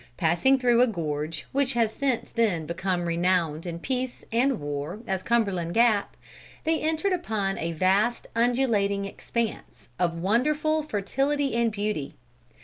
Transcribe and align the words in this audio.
Passing 0.17 0.57
through 0.57 0.81
a 0.81 0.87
gorge, 0.87 1.45
which 1.51 1.73
has 1.73 1.93
since 1.93 2.31
then 2.31 2.65
become 2.65 3.05
renowned 3.05 3.67
in 3.67 3.77
peace 3.77 4.25
and 4.31 4.59
war 4.59 5.01
as 5.05 5.21
Cumberland 5.21 5.75
Gap, 5.75 6.17
they 6.63 6.79
entered 6.79 7.13
upon 7.13 7.59
a 7.59 7.71
vast 7.73 8.25
undulating 8.35 9.05
expanse, 9.05 9.89
of 9.99 10.17
wonderful 10.17 10.81
fertility 10.81 11.53
and 11.53 11.71
beauty. 11.71 12.15